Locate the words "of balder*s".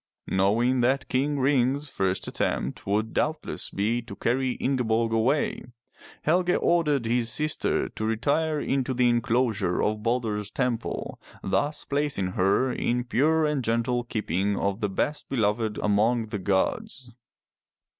9.79-10.49